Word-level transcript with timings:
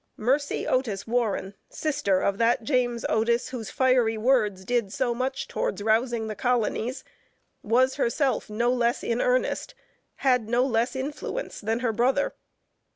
Mercy 0.17 0.65
Otis 0.65 1.05
Warren, 1.05 1.53
sister 1.69 2.21
of 2.21 2.39
that 2.39 2.63
James 2.63 3.05
Otis 3.07 3.49
whose 3.49 3.69
fiery 3.69 4.17
words 4.17 4.65
did 4.65 4.91
so 4.91 5.13
much 5.13 5.47
towards 5.47 5.83
rousing 5.83 6.25
the 6.25 6.33
colonies, 6.33 7.03
was 7.61 7.97
herself 7.97 8.49
no 8.49 8.73
less 8.73 9.03
in 9.03 9.21
earnest, 9.21 9.75
had 10.15 10.49
no 10.49 10.65
less 10.65 10.95
influence 10.95 11.61
than 11.61 11.81
her 11.81 11.93
brother. 11.93 12.33